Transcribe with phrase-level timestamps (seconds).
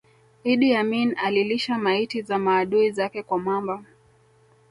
[0.43, 3.83] Idi Amin alilisha maiti za maadui zake kwa mamba